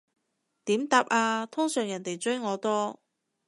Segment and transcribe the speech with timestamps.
[0.65, 2.99] 點答啊，通常人哋追我多